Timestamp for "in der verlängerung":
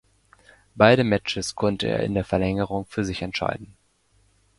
1.99-2.87